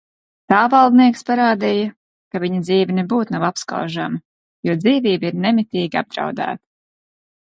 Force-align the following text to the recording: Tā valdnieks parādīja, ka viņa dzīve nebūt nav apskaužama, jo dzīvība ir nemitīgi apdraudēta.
Tā 0.51 0.59
valdnieks 0.73 1.25
parādīja, 1.25 1.83
ka 2.35 2.39
viņa 2.45 2.61
dzīve 2.63 2.95
nebūt 3.01 3.33
nav 3.35 3.45
apskaužama, 3.51 4.19
jo 4.69 4.77
dzīvība 4.85 5.31
ir 5.31 5.37
nemitīgi 5.47 6.01
apdraudēta. 6.03 6.57